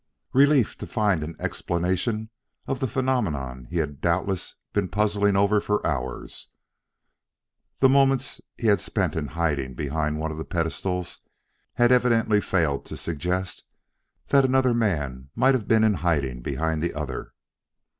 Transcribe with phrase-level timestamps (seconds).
[0.33, 2.31] "Relief to find an explanation
[2.65, 6.49] of the phenomenon he had doubtless been puzzling over for hours.
[7.77, 11.05] The moments he had spent in hiding behind one pedestal
[11.73, 13.65] had evidently failed to suggest
[14.29, 17.33] that another man might have been in hiding behind the other."